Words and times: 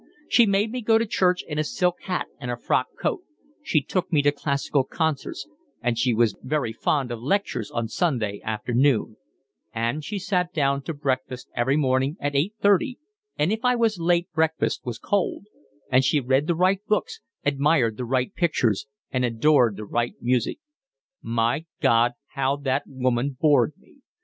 She 0.27 0.47
made 0.47 0.71
me 0.71 0.81
go 0.81 0.97
to 0.97 1.05
church 1.05 1.43
in 1.47 1.59
a 1.59 1.63
silk 1.63 2.01
hat 2.05 2.25
and 2.39 2.49
a 2.49 2.57
frock 2.57 2.87
coat, 2.99 3.21
she 3.61 3.83
took 3.83 4.11
me 4.11 4.23
to 4.23 4.31
classical 4.31 4.83
concerts, 4.83 5.47
and 5.79 5.95
she 5.95 6.11
was 6.11 6.35
very 6.41 6.73
fond 6.73 7.11
of 7.11 7.21
lectures 7.21 7.69
on 7.69 7.87
Sunday 7.87 8.41
afternoon; 8.43 9.17
and 9.71 10.03
she 10.03 10.17
sat 10.17 10.51
down 10.53 10.81
to 10.85 10.95
breakfast 10.95 11.49
every 11.55 11.77
morning 11.77 12.17
at 12.19 12.35
eight 12.35 12.55
thirty, 12.59 12.97
and 13.37 13.53
if 13.53 13.63
I 13.63 13.75
was 13.75 13.99
late 13.99 14.25
breakfast 14.33 14.81
was 14.83 14.97
cold; 14.97 15.45
and 15.91 16.03
she 16.03 16.19
read 16.19 16.47
the 16.47 16.55
right 16.55 16.83
books, 16.87 17.19
admired 17.45 17.97
the 17.97 18.05
right 18.05 18.33
pictures, 18.33 18.87
and 19.11 19.23
adored 19.23 19.77
the 19.77 19.85
right 19.85 20.15
music. 20.19 20.57
My 21.21 21.67
God, 21.79 22.13
how 22.29 22.55
that 22.55 22.85
woman 22.87 23.37
bored 23.39 23.73
me! 23.77 23.97